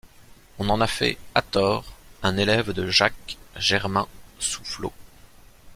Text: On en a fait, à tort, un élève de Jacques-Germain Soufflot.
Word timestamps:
On 0.57 0.69
en 0.69 0.81
a 0.81 0.87
fait, 0.87 1.19
à 1.35 1.43
tort, 1.43 1.85
un 2.23 2.35
élève 2.37 2.71
de 2.71 2.89
Jacques-Germain 2.89 4.07
Soufflot. 4.39 4.93